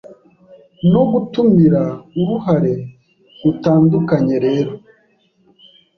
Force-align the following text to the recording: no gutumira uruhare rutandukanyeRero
no 0.91 1.01
gutumira 1.11 1.83
uruhare 2.19 2.75
rutandukanyeRero 3.41 4.73